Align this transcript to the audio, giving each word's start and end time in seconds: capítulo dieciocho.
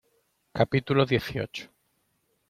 capítulo 0.59 1.01
dieciocho. 1.05 1.63